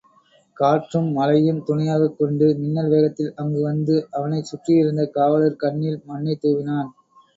காற்றும் 0.57 1.09
மழையும் 1.11 1.59
துணையாகக் 1.63 2.15
கொண்டு 2.15 2.47
மின்னல் 2.57 2.89
வேகத்தில் 2.89 3.31
அங்கு 3.35 3.61
வந்து 3.61 3.97
அவனைச் 4.11 4.49
சுற்றியிருந்த 4.51 5.05
காவலர் 5.15 5.61
கண்ணில் 5.61 6.01
மண்ணைத் 6.05 6.43
தூவினான். 6.43 6.91